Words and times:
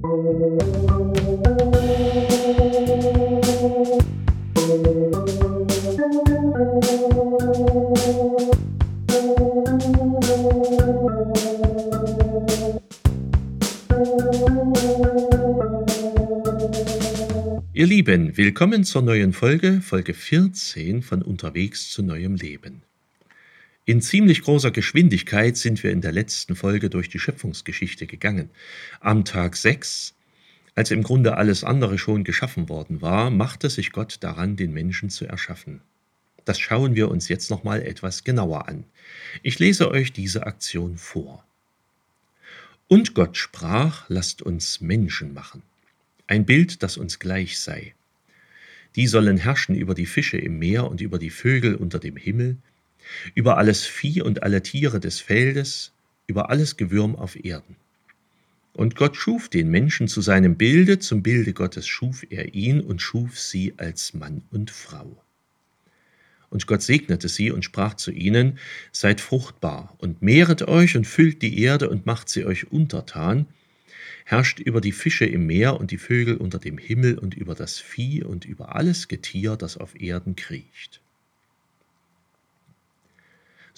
Ihr 0.00 0.06
Lieben, 17.86 18.36
willkommen 18.36 18.84
zur 18.84 19.02
neuen 19.02 19.32
Folge, 19.32 19.80
Folge 19.80 20.14
14 20.14 21.02
von 21.02 21.22
Unterwegs 21.22 21.90
zu 21.90 22.04
neuem 22.04 22.36
Leben. 22.36 22.87
In 23.88 24.02
ziemlich 24.02 24.42
großer 24.42 24.70
Geschwindigkeit 24.70 25.56
sind 25.56 25.82
wir 25.82 25.90
in 25.92 26.02
der 26.02 26.12
letzten 26.12 26.54
Folge 26.54 26.90
durch 26.90 27.08
die 27.08 27.18
Schöpfungsgeschichte 27.18 28.06
gegangen. 28.06 28.50
Am 29.00 29.24
Tag 29.24 29.56
6, 29.56 30.14
als 30.74 30.90
im 30.90 31.02
Grunde 31.02 31.38
alles 31.38 31.64
andere 31.64 31.96
schon 31.96 32.22
geschaffen 32.22 32.68
worden 32.68 33.00
war, 33.00 33.30
machte 33.30 33.70
sich 33.70 33.90
Gott 33.92 34.18
daran, 34.20 34.56
den 34.56 34.74
Menschen 34.74 35.08
zu 35.08 35.24
erschaffen. 35.24 35.80
Das 36.44 36.60
schauen 36.60 36.96
wir 36.96 37.10
uns 37.10 37.28
jetzt 37.28 37.48
nochmal 37.48 37.80
etwas 37.80 38.24
genauer 38.24 38.68
an. 38.68 38.84
Ich 39.42 39.58
lese 39.58 39.90
euch 39.90 40.12
diese 40.12 40.46
Aktion 40.46 40.98
vor. 40.98 41.42
Und 42.88 43.14
Gott 43.14 43.38
sprach, 43.38 44.04
lasst 44.10 44.42
uns 44.42 44.82
Menschen 44.82 45.32
machen. 45.32 45.62
Ein 46.26 46.44
Bild, 46.44 46.82
das 46.82 46.98
uns 46.98 47.20
gleich 47.20 47.58
sei. 47.58 47.94
Die 48.96 49.06
sollen 49.06 49.38
herrschen 49.38 49.74
über 49.74 49.94
die 49.94 50.04
Fische 50.04 50.36
im 50.36 50.58
Meer 50.58 50.90
und 50.90 51.00
über 51.00 51.18
die 51.18 51.30
Vögel 51.30 51.74
unter 51.74 51.98
dem 51.98 52.18
Himmel, 52.18 52.58
über 53.34 53.58
alles 53.58 53.84
Vieh 53.86 54.22
und 54.22 54.42
alle 54.42 54.62
Tiere 54.62 55.00
des 55.00 55.20
Feldes, 55.20 55.92
über 56.26 56.50
alles 56.50 56.76
Gewürm 56.76 57.16
auf 57.16 57.42
Erden. 57.42 57.76
Und 58.72 58.94
Gott 58.94 59.16
schuf 59.16 59.48
den 59.48 59.70
Menschen 59.70 60.06
zu 60.06 60.20
seinem 60.20 60.56
Bilde, 60.56 61.00
zum 61.00 61.22
Bilde 61.22 61.52
Gottes 61.52 61.88
schuf 61.88 62.24
er 62.30 62.54
ihn 62.54 62.80
und 62.80 63.02
schuf 63.02 63.38
sie 63.38 63.74
als 63.76 64.14
Mann 64.14 64.42
und 64.50 64.70
Frau. 64.70 65.20
Und 66.50 66.66
Gott 66.66 66.82
segnete 66.82 67.28
sie 67.28 67.50
und 67.50 67.64
sprach 67.64 67.94
zu 67.94 68.10
ihnen, 68.10 68.58
Seid 68.92 69.20
fruchtbar 69.20 69.96
und 69.98 70.22
mehret 70.22 70.62
euch 70.68 70.96
und 70.96 71.06
füllt 71.06 71.42
die 71.42 71.60
Erde 71.60 71.90
und 71.90 72.06
macht 72.06 72.28
sie 72.28 72.44
euch 72.44 72.70
untertan, 72.70 73.46
herrscht 74.24 74.60
über 74.60 74.80
die 74.80 74.92
Fische 74.92 75.26
im 75.26 75.46
Meer 75.46 75.80
und 75.80 75.90
die 75.90 75.98
Vögel 75.98 76.36
unter 76.36 76.58
dem 76.58 76.78
Himmel 76.78 77.18
und 77.18 77.34
über 77.34 77.54
das 77.54 77.78
Vieh 77.78 78.22
und 78.22 78.44
über 78.44 78.76
alles 78.76 79.08
Getier, 79.08 79.56
das 79.56 79.76
auf 79.76 80.00
Erden 80.00 80.36
kriecht. 80.36 81.00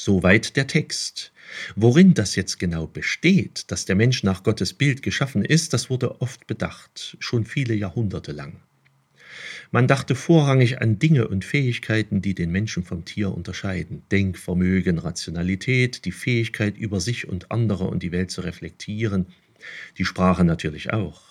Soweit 0.03 0.57
der 0.57 0.67
Text. 0.67 1.31
Worin 1.77 2.15
das 2.15 2.35
jetzt 2.35 2.59
genau 2.59 2.87
besteht, 2.87 3.71
dass 3.71 3.85
der 3.85 3.97
Mensch 3.97 4.23
nach 4.23 4.43
Gottes 4.43 4.73
Bild 4.73 5.03
geschaffen 5.03 5.45
ist, 5.45 5.75
das 5.75 5.91
wurde 5.91 6.23
oft 6.23 6.47
bedacht, 6.47 7.19
schon 7.21 7.45
viele 7.45 7.75
Jahrhunderte 7.75 8.33
lang. 8.33 8.63
Man 9.73 9.89
dachte 9.89 10.15
vorrangig 10.15 10.81
an 10.81 10.99
Dinge 10.99 11.29
und 11.29 11.45
Fähigkeiten, 11.45 12.23
die 12.23 12.35
den 12.35 12.51
Menschen 12.51 12.83
vom 12.83 13.05
Tier 13.05 13.31
unterscheiden. 13.31 14.01
Denkvermögen, 14.11 14.97
Rationalität, 14.97 16.07
die 16.07 16.13
Fähigkeit, 16.13 16.79
über 16.79 16.99
sich 16.99 17.29
und 17.29 17.51
andere 17.51 17.85
und 17.85 18.03
die 18.03 18.11
Welt 18.11 18.31
zu 18.31 18.41
reflektieren, 18.41 19.27
die 19.99 20.07
Sprache 20.07 20.45
natürlich 20.45 20.95
auch. 20.95 21.30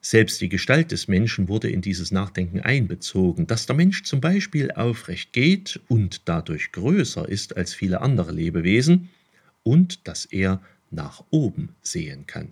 Selbst 0.00 0.40
die 0.40 0.48
Gestalt 0.48 0.92
des 0.92 1.08
Menschen 1.08 1.48
wurde 1.48 1.70
in 1.70 1.80
dieses 1.80 2.12
Nachdenken 2.12 2.60
einbezogen, 2.60 3.46
dass 3.46 3.66
der 3.66 3.76
Mensch 3.76 4.04
zum 4.04 4.20
Beispiel 4.20 4.70
aufrecht 4.70 5.32
geht 5.32 5.80
und 5.88 6.22
dadurch 6.28 6.72
größer 6.72 7.28
ist 7.28 7.56
als 7.56 7.74
viele 7.74 8.00
andere 8.00 8.32
Lebewesen 8.32 9.08
und 9.64 10.06
dass 10.06 10.24
er 10.24 10.60
nach 10.90 11.24
oben 11.30 11.70
sehen 11.82 12.26
kann. 12.26 12.48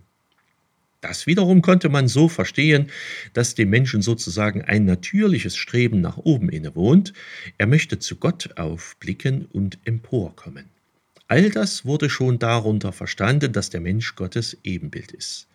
Das 1.00 1.26
wiederum 1.28 1.62
konnte 1.62 1.88
man 1.88 2.08
so 2.08 2.28
verstehen, 2.28 2.90
dass 3.32 3.54
dem 3.54 3.70
Menschen 3.70 4.02
sozusagen 4.02 4.62
ein 4.62 4.84
natürliches 4.84 5.56
Streben 5.56 6.00
nach 6.00 6.16
oben 6.16 6.48
innewohnt, 6.48 7.12
er 7.58 7.68
möchte 7.68 8.00
zu 8.00 8.16
Gott 8.16 8.56
aufblicken 8.56 9.44
und 9.46 9.78
emporkommen. 9.84 10.64
All 11.28 11.50
das 11.50 11.84
wurde 11.84 12.10
schon 12.10 12.38
darunter 12.38 12.92
verstanden, 12.92 13.52
dass 13.52 13.70
der 13.70 13.80
Mensch 13.80 14.16
Gottes 14.16 14.56
Ebenbild 14.64 15.12
ist. 15.12 15.46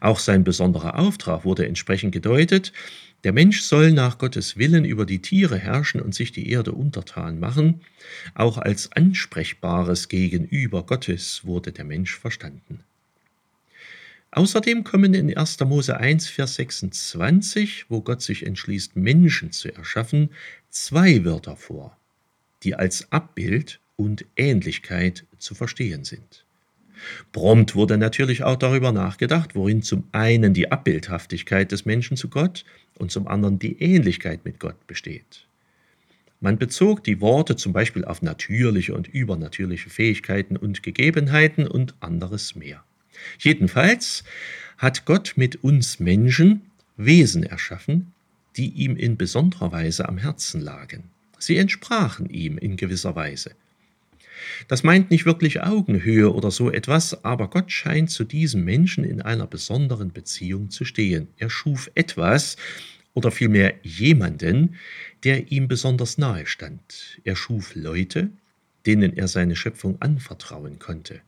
Auch 0.00 0.18
sein 0.18 0.44
besonderer 0.44 0.98
Auftrag 0.98 1.44
wurde 1.44 1.66
entsprechend 1.66 2.12
gedeutet, 2.12 2.72
der 3.24 3.32
Mensch 3.32 3.62
soll 3.62 3.92
nach 3.92 4.18
Gottes 4.18 4.56
Willen 4.56 4.84
über 4.84 5.04
die 5.04 5.20
Tiere 5.20 5.58
herrschen 5.58 6.00
und 6.00 6.14
sich 6.14 6.30
die 6.32 6.48
Erde 6.50 6.72
untertan 6.72 7.40
machen, 7.40 7.80
auch 8.34 8.56
als 8.56 8.92
ansprechbares 8.92 10.08
Gegenüber 10.08 10.84
Gottes 10.84 11.44
wurde 11.44 11.72
der 11.72 11.84
Mensch 11.84 12.16
verstanden. 12.16 12.84
Außerdem 14.30 14.84
kommen 14.84 15.14
in 15.14 15.36
1. 15.36 15.60
Mose 15.60 15.96
1, 15.96 16.28
Vers 16.28 16.54
26, 16.56 17.86
wo 17.88 18.02
Gott 18.02 18.22
sich 18.22 18.46
entschließt, 18.46 18.94
Menschen 18.94 19.50
zu 19.50 19.74
erschaffen, 19.74 20.30
zwei 20.68 21.24
Wörter 21.24 21.56
vor, 21.56 21.98
die 22.62 22.74
als 22.74 23.10
Abbild 23.10 23.80
und 23.96 24.24
Ähnlichkeit 24.36 25.24
zu 25.38 25.54
verstehen 25.54 26.04
sind. 26.04 26.45
Prompt 27.32 27.74
wurde 27.74 27.98
natürlich 27.98 28.42
auch 28.42 28.56
darüber 28.56 28.92
nachgedacht, 28.92 29.54
worin 29.54 29.82
zum 29.82 30.04
einen 30.12 30.54
die 30.54 30.70
Abbildhaftigkeit 30.70 31.72
des 31.72 31.84
Menschen 31.84 32.16
zu 32.16 32.28
Gott 32.28 32.64
und 32.98 33.10
zum 33.10 33.28
anderen 33.28 33.58
die 33.58 33.80
Ähnlichkeit 33.80 34.44
mit 34.44 34.60
Gott 34.60 34.86
besteht. 34.86 35.46
Man 36.40 36.58
bezog 36.58 37.02
die 37.04 37.20
Worte 37.20 37.56
zum 37.56 37.72
Beispiel 37.72 38.04
auf 38.04 38.22
natürliche 38.22 38.94
und 38.94 39.08
übernatürliche 39.08 39.90
Fähigkeiten 39.90 40.56
und 40.56 40.82
Gegebenheiten 40.82 41.66
und 41.66 41.94
anderes 42.00 42.54
mehr. 42.54 42.84
Jedenfalls 43.38 44.24
hat 44.76 45.06
Gott 45.06 45.34
mit 45.36 45.64
uns 45.64 45.98
Menschen 45.98 46.62
Wesen 46.96 47.42
erschaffen, 47.42 48.12
die 48.56 48.68
ihm 48.68 48.96
in 48.96 49.16
besonderer 49.16 49.72
Weise 49.72 50.08
am 50.08 50.18
Herzen 50.18 50.60
lagen. 50.60 51.04
Sie 51.38 51.56
entsprachen 51.56 52.28
ihm 52.30 52.58
in 52.58 52.76
gewisser 52.76 53.14
Weise. 53.14 53.52
Das 54.68 54.82
meint 54.82 55.10
nicht 55.10 55.26
wirklich 55.26 55.62
Augenhöhe 55.62 56.32
oder 56.32 56.50
so 56.50 56.70
etwas, 56.70 57.24
aber 57.24 57.48
Gott 57.48 57.70
scheint 57.70 58.10
zu 58.10 58.24
diesem 58.24 58.64
Menschen 58.64 59.04
in 59.04 59.22
einer 59.22 59.46
besonderen 59.46 60.12
Beziehung 60.12 60.70
zu 60.70 60.84
stehen. 60.84 61.28
Er 61.36 61.50
schuf 61.50 61.90
etwas 61.94 62.56
oder 63.14 63.30
vielmehr 63.30 63.74
jemanden, 63.82 64.76
der 65.24 65.50
ihm 65.50 65.68
besonders 65.68 66.18
nahe 66.18 66.46
stand. 66.46 67.18
Er 67.24 67.36
schuf 67.36 67.74
Leute, 67.74 68.30
denen 68.84 69.16
er 69.16 69.28
seine 69.28 69.56
Schöpfung 69.56 70.00
anvertrauen 70.00 70.78
konnte 70.78 71.20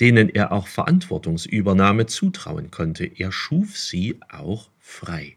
denen 0.00 0.28
er 0.28 0.52
auch 0.52 0.66
Verantwortungsübernahme 0.66 2.06
zutrauen 2.06 2.70
konnte. 2.70 3.04
Er 3.04 3.32
schuf 3.32 3.78
sie 3.78 4.18
auch 4.28 4.70
frei. 4.78 5.36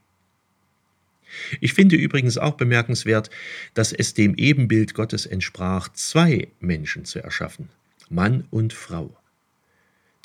Ich 1.60 1.74
finde 1.74 1.96
übrigens 1.96 2.38
auch 2.38 2.56
bemerkenswert, 2.56 3.30
dass 3.74 3.94
es 3.94 4.14
dem 4.14 4.36
Ebenbild 4.36 4.94
Gottes 4.94 5.26
entsprach, 5.26 5.90
zwei 5.90 6.50
Menschen 6.60 7.06
zu 7.06 7.20
erschaffen, 7.20 7.70
Mann 8.10 8.46
und 8.50 8.74
Frau. 8.74 9.16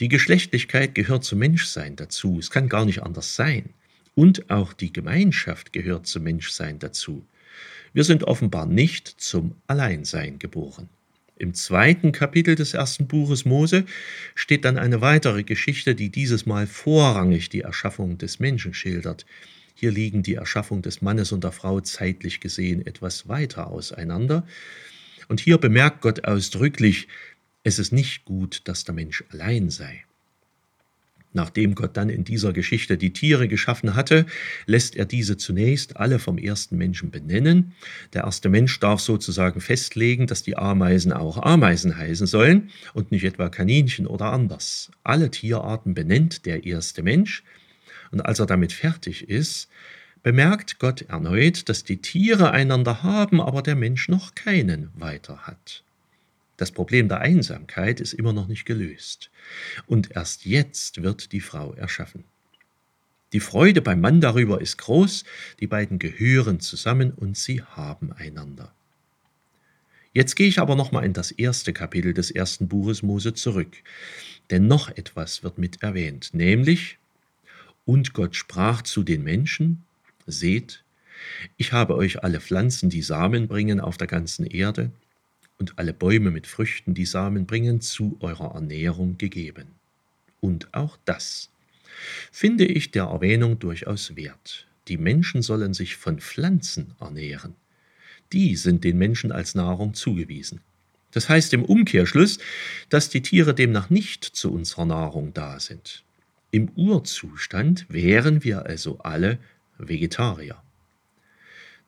Die 0.01 0.09
Geschlechtlichkeit 0.09 0.95
gehört 0.95 1.25
zum 1.25 1.39
Menschsein 1.39 1.97
dazu, 1.97 2.39
es 2.39 2.51
kann 2.51 2.69
gar 2.69 2.85
nicht 2.85 3.03
anders 3.03 3.37
sein. 3.37 3.71
Und 4.15 4.51
auch 4.51 4.73
die 4.73 4.93
Gemeinschaft 4.93 5.73
gehört 5.73 6.07
zum 6.07 6.25
Menschsein 6.25 6.79
dazu. 6.79 7.27
Wir 7.95 8.05
sind 8.05 8.25
offenbar 8.25 8.67
nicht 8.67 9.09
zum 9.09 9.55
Alleinsein 9.67 10.39
geboren. 10.39 10.89
Im 11.37 11.55
zweiten 11.55 12.13
Kapitel 12.13 12.55
des 12.55 12.75
ersten 12.75 13.07
Buches 13.07 13.45
Mose 13.45 13.85
steht 14.35 14.65
dann 14.65 14.79
eine 14.79 15.01
weitere 15.01 15.43
Geschichte, 15.43 15.95
die 15.95 16.11
dieses 16.11 16.47
Mal 16.47 16.67
vorrangig 16.67 17.49
die 17.49 17.63
Erschaffung 17.63 18.19
des 18.19 18.39
Menschen 18.39 18.75
schildert. 18.75 19.27
Hier 19.75 19.91
liegen 19.91 20.23
die 20.23 20.35
Erschaffung 20.35 20.83
des 20.83 21.03
Mannes 21.03 21.33
und 21.33 21.45
der 21.45 21.53
Frau 21.53 21.81
zeitlich 21.81 22.41
gesehen 22.41 22.87
etwas 22.87 23.29
weiter 23.29 23.69
auseinander. 23.69 24.47
Und 25.29 25.41
hier 25.41 25.59
bemerkt 25.59 26.01
Gott 26.03 26.25
ausdrücklich, 26.25 27.09
es 27.65 27.79
ist 27.79 27.93
nicht 27.93 28.25
gut, 28.25 28.63
dass 28.65 28.85
der 28.85 28.95
Mensch 28.95 29.25
allein 29.31 29.71
sei. 29.71 30.05
Nachdem 31.35 31.75
Gott 31.75 31.97
dann 31.97 32.11
in 32.11 32.25
dieser 32.25 32.53
Geschichte 32.53 32.99
die 32.99 33.13
Tiere 33.13 33.49
geschaffen 33.49 33.95
hatte, 33.95 34.27
lässt 34.67 34.97
er 34.97 35.07
diese 35.07 35.37
zunächst 35.37 35.97
alle 35.97 36.19
vom 36.19 36.37
ersten 36.37 36.77
Menschen 36.77 37.11
benennen. 37.11 37.73
Der 38.13 38.25
erste 38.25 38.51
Mensch 38.51 38.79
darf 38.81 39.01
sozusagen 39.01 39.61
festlegen, 39.61 40.27
dass 40.27 40.43
die 40.43 40.57
Ameisen 40.57 41.13
auch 41.13 41.43
Ameisen 41.43 41.97
heißen 41.97 42.27
sollen 42.27 42.71
und 42.93 43.13
nicht 43.13 43.25
etwa 43.25 43.49
Kaninchen 43.49 44.07
oder 44.07 44.27
anders. 44.27 44.91
Alle 45.05 45.31
Tierarten 45.31 45.95
benennt 45.95 46.45
der 46.45 46.65
erste 46.67 47.03
Mensch. 47.03 47.43
Und 48.13 48.21
als 48.21 48.39
er 48.39 48.47
damit 48.47 48.73
fertig 48.73 49.29
ist, 49.29 49.69
bemerkt 50.23 50.79
Gott 50.79 51.03
erneut, 51.03 51.69
dass 51.69 51.83
die 51.83 51.97
Tiere 51.97 52.53
einander 52.53 53.03
haben, 53.03 53.41
aber 53.41 53.63
der 53.63 53.75
Mensch 53.75 54.09
noch 54.09 54.35
keinen 54.35 54.91
weiter 54.95 55.47
hat. 55.47 55.83
Das 56.57 56.71
Problem 56.71 57.09
der 57.09 57.21
Einsamkeit 57.21 58.01
ist 58.01 58.13
immer 58.13 58.33
noch 58.33 58.47
nicht 58.47 58.65
gelöst. 58.65 59.31
Und 59.87 60.13
erst 60.13 60.47
jetzt 60.47 61.03
wird 61.03 61.33
die 61.33 61.41
Frau 61.41 61.75
erschaffen. 61.75 62.25
Die 63.33 63.41
Freude 63.41 63.81
beim 63.81 64.01
Mann 64.01 64.21
darüber 64.21 64.61
ist 64.61 64.77
groß, 64.77 65.25
die 65.59 65.67
beiden 65.67 65.99
gehören 65.99 66.61
zusammen 66.61 67.13
und 67.13 67.37
sie 67.37 67.63
haben 67.63 68.13
einander. 68.13 68.73
Jetzt 70.13 70.37
gehe 70.37 70.47
ich 70.47 70.59
aber 70.59 70.77
nochmal 70.77 71.07
in 71.07 71.15
das 71.15 71.31
erste 71.31 71.73
Kapitel 71.73 72.13
des 72.13 72.31
ersten 72.31 72.69
Buches 72.69 73.03
Mose 73.03 73.33
zurück, 73.33 73.75
denn 74.51 74.67
noch 74.67 74.91
etwas 74.91 75.43
wird 75.43 75.57
mit 75.57 75.83
erwähnt, 75.83 76.35
nämlich 76.35 76.99
Und 77.85 78.13
Gott 78.13 78.37
sprach 78.37 78.83
zu 78.83 79.03
den 79.03 79.23
Menschen, 79.23 79.85
Seht, 80.27 80.85
ich 81.57 81.73
habe 81.73 81.97
euch 81.97 82.23
alle 82.23 82.41
Pflanzen, 82.41 82.91
die 82.91 83.03
Samen 83.03 83.49
bringen, 83.49 83.81
auf 83.81 83.97
der 83.97 84.07
ganzen 84.07 84.47
Erde, 84.47 84.93
und 85.59 85.79
alle 85.79 85.93
Bäume 85.93 86.31
mit 86.31 86.47
Früchten, 86.47 86.95
die 86.95 87.05
Samen 87.05 87.47
bringen, 87.47 87.81
zu 87.81 88.17
eurer 88.21 88.55
Ernährung 88.55 89.19
gegeben. 89.19 89.67
Und 90.41 90.73
auch 90.75 90.99
das 91.05 91.51
finde 92.31 92.65
ich 92.65 92.91
der 92.91 93.05
Erwähnung 93.05 93.59
durchaus 93.59 94.17
wert. 94.17 94.67
Die 94.89 94.97
Menschen 94.97 95.43
sollen 95.43 95.75
sich 95.75 95.97
von 95.97 96.19
Pflanzen 96.21 96.95
ernähren. 97.01 97.55
Die 98.33 98.57
sind 98.57 98.83
den 98.83 98.99
Menschen 98.99 99.31
als 99.31 99.55
Nahrung 99.55 99.95
zugewiesen. 99.95 100.61
Das 101.13 101.29
heißt 101.29 101.53
im 101.53 101.65
Umkehrschluss, 101.65 102.39
dass 102.89 103.11
die 103.11 103.23
Tiere 103.23 103.55
demnach 103.55 103.91
nicht 103.91 104.25
zu 104.25 104.53
unserer 104.53 104.87
Nahrung 104.87 105.35
da 105.35 105.61
sind. 105.61 106.03
Im 106.55 106.69
Urzustand 106.77 107.87
wären 107.89 108.45
wir 108.45 108.67
also 108.67 108.99
alle 108.99 109.39
Vegetarier. 109.79 110.63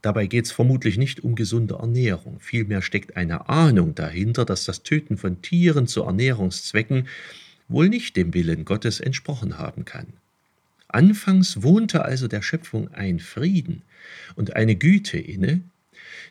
Dabei 0.00 0.26
geht 0.26 0.46
es 0.46 0.52
vermutlich 0.52 0.96
nicht 0.96 1.22
um 1.22 1.34
gesunde 1.34 1.74
Ernährung, 1.74 2.40
vielmehr 2.40 2.80
steckt 2.80 3.14
eine 3.14 3.50
Ahnung 3.50 3.94
dahinter, 3.94 4.46
dass 4.46 4.64
das 4.64 4.82
Töten 4.82 5.18
von 5.18 5.42
Tieren 5.42 5.86
zu 5.86 6.04
Ernährungszwecken 6.04 7.08
wohl 7.68 7.90
nicht 7.90 8.16
dem 8.16 8.32
Willen 8.32 8.64
Gottes 8.64 9.00
entsprochen 9.00 9.58
haben 9.58 9.84
kann. 9.84 10.06
Anfangs 10.88 11.62
wohnte 11.62 12.02
also 12.06 12.26
der 12.26 12.40
Schöpfung 12.40 12.88
ein 12.94 13.20
Frieden 13.20 13.82
und 14.34 14.56
eine 14.56 14.76
Güte 14.76 15.18
inne, 15.18 15.60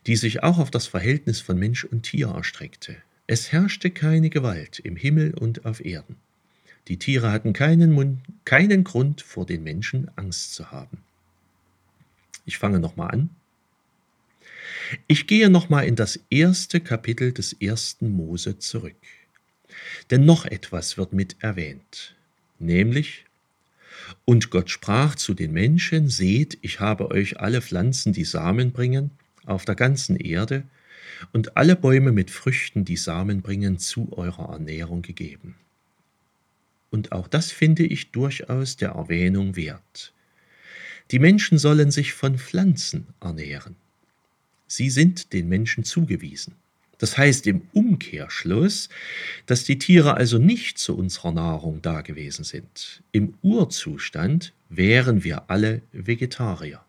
die 0.08 0.16
sich 0.16 0.42
auch 0.42 0.58
auf 0.58 0.72
das 0.72 0.88
Verhältnis 0.88 1.40
von 1.40 1.60
Mensch 1.60 1.84
und 1.84 2.02
Tier 2.02 2.30
erstreckte. 2.30 2.96
Es 3.28 3.52
herrschte 3.52 3.92
keine 3.92 4.32
Gewalt 4.32 4.80
im 4.80 4.96
Himmel 4.96 5.36
und 5.36 5.66
auf 5.66 5.86
Erden. 5.86 6.16
Die 6.88 6.98
Tiere 6.98 7.32
hatten 7.32 7.54
keinen, 7.54 7.92
Mund, 7.92 8.22
keinen 8.46 8.84
Grund, 8.84 9.22
vor 9.22 9.46
den 9.46 9.64
Menschen 9.64 10.12
Angst 10.18 10.54
zu 10.54 10.72
haben. 10.72 10.98
Ich 12.46 12.58
fange 12.58 12.80
nochmal 12.80 13.12
an. 13.12 13.30
Ich 15.08 15.28
gehe 15.28 15.50
nochmal 15.50 15.86
in 15.86 15.96
das 15.96 16.20
erste 16.30 16.82
Kapitel 16.82 17.32
des 17.32 17.54
ersten 17.54 18.10
Mose 18.10 18.60
zurück. 18.60 18.96
Denn 20.12 20.26
noch 20.26 20.46
etwas 20.46 20.98
wird 20.98 21.14
mit 21.14 21.38
erwähnt, 21.40 22.16
nämlich 22.60 23.26
und 24.26 24.50
Gott 24.50 24.70
sprach 24.70 25.16
zu 25.16 25.34
den 25.34 25.52
Menschen, 25.52 26.10
seht, 26.10 26.58
ich 26.62 26.80
habe 26.80 27.12
euch 27.12 27.40
alle 27.40 27.62
Pflanzen, 27.62 28.14
die 28.14 28.26
Samen 28.26 28.72
bringen, 28.72 29.12
auf 29.46 29.66
der 29.66 29.76
ganzen 29.76 30.16
Erde, 30.16 30.64
und 31.32 31.58
alle 31.58 31.76
Bäume 31.76 32.12
mit 32.12 32.32
Früchten, 32.32 32.86
die 32.86 32.98
Samen 32.98 33.42
bringen, 33.42 33.78
zu 33.78 34.12
eurer 34.14 34.54
Ernährung 34.54 35.02
gegeben. 35.02 35.56
Und 36.94 37.12
auch 37.12 37.28
das 37.28 37.52
finde 37.52 37.84
ich 37.88 38.12
durchaus 38.12 38.78
der 38.78 38.90
Erwähnung 38.90 39.56
wert. 39.56 40.14
Die 41.10 41.18
Menschen 41.18 41.58
sollen 41.58 41.90
sich 41.90 42.14
von 42.14 42.38
Pflanzen 42.38 43.08
ernähren. 43.20 43.76
Sie 44.68 44.92
sind 44.92 45.34
den 45.34 45.50
Menschen 45.50 45.86
zugewiesen. 45.86 46.54
Das 47.00 47.18
heißt 47.18 47.48
im 47.48 47.64
Umkehrschluss, 47.74 48.90
dass 49.48 49.64
die 49.64 49.80
Tiere 49.80 50.18
also 50.18 50.38
nicht 50.38 50.78
zu 50.78 50.96
unserer 50.96 51.32
Nahrung 51.32 51.82
da 51.82 52.02
gewesen 52.02 52.44
sind. 52.44 53.02
Im 53.12 53.34
Urzustand 53.42 54.54
wären 54.70 55.24
wir 55.24 55.50
alle 55.50 55.82
Vegetarier. 55.94 56.86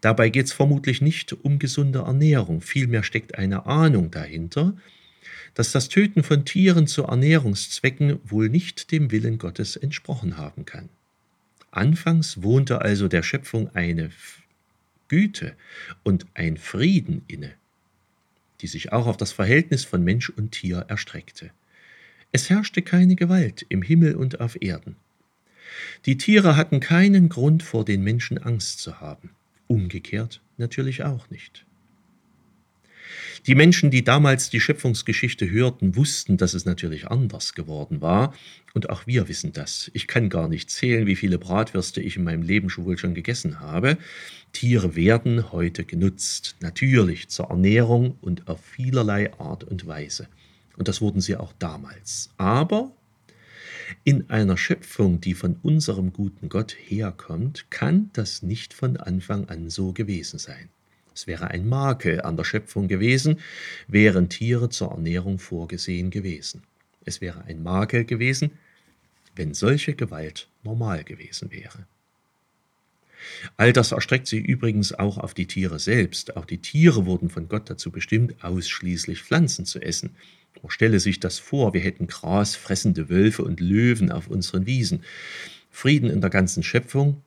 Dabei 0.00 0.30
geht 0.30 0.46
es 0.46 0.54
vermutlich 0.54 1.02
nicht 1.02 1.34
um 1.44 1.58
gesunde 1.58 1.98
Ernährung, 1.98 2.62
vielmehr 2.62 3.02
steckt 3.02 3.36
eine 3.36 3.66
Ahnung 3.66 4.10
dahinter, 4.10 4.74
dass 5.54 5.72
das 5.72 5.88
Töten 5.88 6.22
von 6.22 6.44
Tieren 6.44 6.86
zu 6.86 7.04
Ernährungszwecken 7.04 8.20
wohl 8.24 8.48
nicht 8.48 8.90
dem 8.92 9.10
Willen 9.10 9.38
Gottes 9.38 9.76
entsprochen 9.76 10.36
haben 10.36 10.64
kann. 10.64 10.88
Anfangs 11.70 12.42
wohnte 12.42 12.80
also 12.80 13.08
der 13.08 13.22
Schöpfung 13.22 13.74
eine 13.74 14.10
Güte 15.08 15.54
und 16.02 16.26
ein 16.34 16.56
Frieden 16.56 17.22
inne, 17.28 17.52
die 18.60 18.66
sich 18.66 18.92
auch 18.92 19.06
auf 19.06 19.16
das 19.16 19.32
Verhältnis 19.32 19.84
von 19.84 20.02
Mensch 20.02 20.30
und 20.30 20.52
Tier 20.52 20.86
erstreckte. 20.88 21.50
Es 22.32 22.50
herrschte 22.50 22.82
keine 22.82 23.14
Gewalt 23.14 23.64
im 23.68 23.82
Himmel 23.82 24.14
und 24.14 24.40
auf 24.40 24.60
Erden. 24.60 24.96
Die 26.06 26.16
Tiere 26.16 26.56
hatten 26.56 26.80
keinen 26.80 27.28
Grund 27.28 27.62
vor 27.62 27.84
den 27.84 28.02
Menschen 28.02 28.38
Angst 28.38 28.80
zu 28.80 29.00
haben, 29.00 29.30
umgekehrt 29.66 30.40
natürlich 30.56 31.04
auch 31.04 31.28
nicht. 31.30 31.65
Die 33.46 33.54
Menschen, 33.54 33.90
die 33.90 34.04
damals 34.04 34.50
die 34.50 34.60
Schöpfungsgeschichte 34.60 35.50
hörten, 35.50 35.96
wussten, 35.96 36.36
dass 36.36 36.54
es 36.54 36.64
natürlich 36.64 37.08
anders 37.08 37.54
geworden 37.54 38.00
war. 38.00 38.34
Und 38.74 38.90
auch 38.90 39.06
wir 39.06 39.28
wissen 39.28 39.52
das. 39.52 39.90
Ich 39.94 40.06
kann 40.06 40.28
gar 40.28 40.48
nicht 40.48 40.70
zählen, 40.70 41.06
wie 41.06 41.16
viele 41.16 41.38
Bratwürste 41.38 42.00
ich 42.00 42.16
in 42.16 42.24
meinem 42.24 42.42
Leben 42.42 42.70
schon 42.70 42.84
wohl 42.84 42.98
schon 42.98 43.14
gegessen 43.14 43.60
habe. 43.60 43.98
Tiere 44.52 44.96
werden 44.96 45.52
heute 45.52 45.84
genutzt, 45.84 46.56
natürlich 46.60 47.28
zur 47.28 47.50
Ernährung 47.50 48.16
und 48.20 48.48
auf 48.48 48.60
vielerlei 48.64 49.32
Art 49.38 49.64
und 49.64 49.86
Weise. 49.86 50.28
Und 50.76 50.88
das 50.88 51.00
wurden 51.00 51.20
sie 51.20 51.36
auch 51.36 51.52
damals. 51.58 52.30
Aber 52.36 52.92
in 54.04 54.30
einer 54.30 54.56
Schöpfung, 54.56 55.20
die 55.20 55.34
von 55.34 55.56
unserem 55.62 56.12
guten 56.12 56.48
Gott 56.48 56.76
herkommt, 56.78 57.70
kann 57.70 58.10
das 58.12 58.42
nicht 58.42 58.74
von 58.74 58.96
Anfang 58.96 59.48
an 59.48 59.70
so 59.70 59.92
gewesen 59.92 60.38
sein. 60.38 60.70
Es 61.16 61.26
wäre 61.26 61.48
ein 61.48 61.66
Makel 61.66 62.20
an 62.20 62.36
der 62.36 62.44
Schöpfung 62.44 62.88
gewesen, 62.88 63.38
wären 63.88 64.28
Tiere 64.28 64.68
zur 64.68 64.90
Ernährung 64.90 65.38
vorgesehen 65.38 66.10
gewesen. 66.10 66.62
Es 67.06 67.22
wäre 67.22 67.44
ein 67.44 67.62
Makel 67.62 68.04
gewesen, 68.04 68.50
wenn 69.34 69.54
solche 69.54 69.94
Gewalt 69.94 70.46
normal 70.62 71.04
gewesen 71.04 71.50
wäre. 71.50 71.86
All 73.56 73.72
das 73.72 73.92
erstreckt 73.92 74.26
sich 74.26 74.44
übrigens 74.44 74.92
auch 74.92 75.16
auf 75.16 75.32
die 75.32 75.46
Tiere 75.46 75.78
selbst. 75.78 76.36
Auch 76.36 76.44
die 76.44 76.58
Tiere 76.58 77.06
wurden 77.06 77.30
von 77.30 77.48
Gott 77.48 77.70
dazu 77.70 77.90
bestimmt, 77.90 78.44
ausschließlich 78.44 79.22
Pflanzen 79.22 79.64
zu 79.64 79.80
essen. 79.80 80.16
Man 80.62 80.70
stelle 80.70 81.00
sich 81.00 81.18
das 81.18 81.38
vor, 81.38 81.72
wir 81.72 81.80
hätten 81.80 82.08
grasfressende 82.08 83.08
Wölfe 83.08 83.42
und 83.42 83.60
Löwen 83.60 84.12
auf 84.12 84.28
unseren 84.28 84.66
Wiesen. 84.66 85.02
Frieden 85.70 86.10
in 86.10 86.20
der 86.20 86.28
ganzen 86.30 86.62
Schöpfung? 86.62 87.22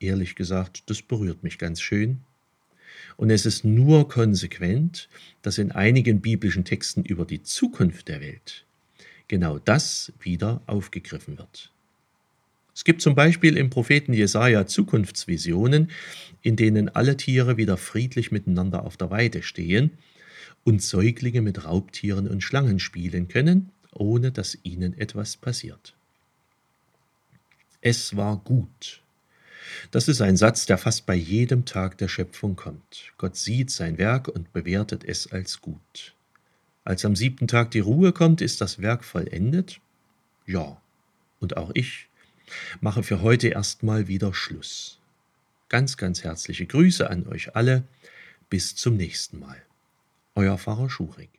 Ehrlich 0.00 0.34
gesagt, 0.34 0.84
das 0.86 1.02
berührt 1.02 1.42
mich 1.42 1.58
ganz 1.58 1.82
schön. 1.82 2.22
Und 3.16 3.30
es 3.30 3.46
ist 3.46 3.64
nur 3.64 4.08
konsequent, 4.08 5.08
dass 5.42 5.58
in 5.58 5.72
einigen 5.72 6.20
biblischen 6.20 6.64
Texten 6.64 7.02
über 7.02 7.24
die 7.24 7.42
Zukunft 7.42 8.08
der 8.08 8.20
Welt 8.20 8.66
genau 9.28 9.58
das 9.58 10.12
wieder 10.20 10.62
aufgegriffen 10.66 11.38
wird. 11.38 11.72
Es 12.74 12.84
gibt 12.84 13.00
zum 13.00 13.14
Beispiel 13.14 13.56
im 13.56 13.70
Propheten 13.70 14.12
Jesaja 14.12 14.66
Zukunftsvisionen, 14.66 15.90
in 16.42 16.56
denen 16.56 16.90
alle 16.90 17.16
Tiere 17.16 17.56
wieder 17.56 17.78
friedlich 17.78 18.30
miteinander 18.32 18.84
auf 18.84 18.98
der 18.98 19.10
Weide 19.10 19.42
stehen 19.42 19.92
und 20.62 20.82
Säuglinge 20.82 21.40
mit 21.40 21.64
Raubtieren 21.64 22.28
und 22.28 22.42
Schlangen 22.42 22.78
spielen 22.78 23.28
können, 23.28 23.70
ohne 23.94 24.30
dass 24.30 24.58
ihnen 24.62 24.92
etwas 24.98 25.38
passiert. 25.38 25.96
Es 27.80 28.14
war 28.14 28.36
gut, 28.38 29.02
das 29.90 30.08
ist 30.08 30.20
ein 30.20 30.36
Satz, 30.36 30.66
der 30.66 30.78
fast 30.78 31.06
bei 31.06 31.14
jedem 31.14 31.64
Tag 31.64 31.98
der 31.98 32.08
Schöpfung 32.08 32.56
kommt. 32.56 33.12
Gott 33.18 33.36
sieht 33.36 33.70
sein 33.70 33.98
Werk 33.98 34.28
und 34.28 34.52
bewertet 34.52 35.04
es 35.04 35.30
als 35.32 35.60
gut. 35.60 36.14
Als 36.84 37.04
am 37.04 37.16
siebten 37.16 37.48
Tag 37.48 37.72
die 37.72 37.80
Ruhe 37.80 38.12
kommt, 38.12 38.40
ist 38.40 38.60
das 38.60 38.80
Werk 38.80 39.04
vollendet? 39.04 39.80
Ja, 40.46 40.80
und 41.40 41.56
auch 41.56 41.70
ich 41.74 42.08
mache 42.80 43.02
für 43.02 43.22
heute 43.22 43.48
erstmal 43.48 44.08
wieder 44.08 44.32
Schluss. 44.32 45.00
Ganz, 45.68 45.96
ganz 45.96 46.22
herzliche 46.22 46.66
Grüße 46.66 47.10
an 47.10 47.26
euch 47.26 47.56
alle. 47.56 47.82
Bis 48.48 48.76
zum 48.76 48.96
nächsten 48.96 49.40
Mal. 49.40 49.60
Euer 50.36 50.56
Pfarrer 50.56 50.88
Schurig. 50.88 51.30